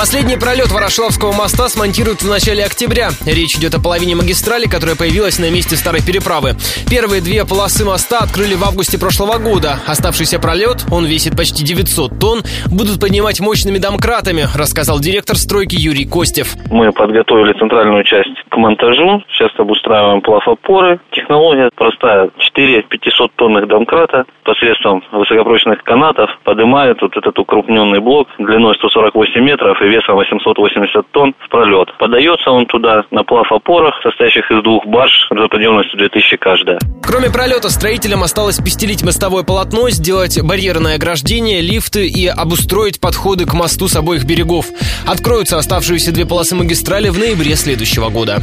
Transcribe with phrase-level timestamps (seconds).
[0.00, 3.10] Последний пролет Ворошиловского моста смонтируют в начале октября.
[3.26, 6.56] Речь идет о половине магистрали, которая появилась на месте старой переправы.
[6.88, 9.76] Первые две полосы моста открыли в августе прошлого года.
[9.86, 12.40] Оставшийся пролет, он весит почти 900 тонн,
[12.72, 16.56] будут поднимать мощными домкратами, рассказал директор стройки Юрий Костев.
[16.70, 19.22] Мы подготовили центральную часть к монтажу.
[19.28, 20.98] Сейчас обустраиваем плафопоры.
[21.12, 22.30] Технология простая.
[22.38, 29.80] 4 500 тонных домкрата посредством высокопрочных канатов поднимают вот этот укрупненный блок длиной 148 метров
[29.80, 31.88] и весом 880 тонн в пролет.
[31.98, 36.78] Подается он туда на плав-опорах, состоящих из двух барж грузоподъемностью 2000 каждая.
[37.02, 43.54] Кроме пролета, строителям осталось постелить мостовое полотно, сделать барьерное ограждение, лифты и обустроить подходы к
[43.54, 44.66] мосту с обоих берегов.
[45.06, 48.38] Откроются оставшиеся две полосы магистрали в ноябре следующего года.